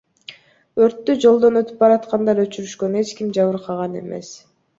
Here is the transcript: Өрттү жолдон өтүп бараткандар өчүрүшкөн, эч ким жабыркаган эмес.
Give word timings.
Өрттү 0.85 1.15
жолдон 1.25 1.59
өтүп 1.61 1.83
бараткандар 1.85 2.41
өчүрүшкөн, 2.45 2.97
эч 3.03 3.13
ким 3.21 3.31
жабыркаган 3.39 4.01
эмес. 4.03 4.35